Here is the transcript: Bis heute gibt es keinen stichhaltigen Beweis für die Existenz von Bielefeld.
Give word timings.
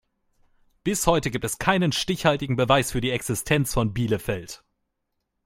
Bis 0.83 1.05
heute 1.05 1.29
gibt 1.29 1.45
es 1.45 1.59
keinen 1.59 1.91
stichhaltigen 1.91 2.55
Beweis 2.55 2.91
für 2.91 3.01
die 3.01 3.11
Existenz 3.11 3.71
von 3.71 3.93
Bielefeld. 3.93 4.63